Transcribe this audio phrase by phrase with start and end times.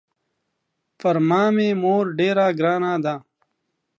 [0.99, 3.15] پر ما مې مور ډېره ګرانه ده.